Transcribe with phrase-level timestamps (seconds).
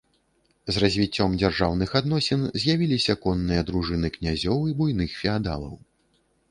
[0.75, 5.75] З развіццём дзяржаўных адносін з'явіліся конныя дружыны князёў і буйных феадалаў.